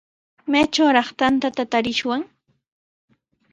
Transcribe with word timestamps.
¿Maytrawraq 0.51 1.09
tantata 1.19 1.63
tarishwan? 1.71 2.21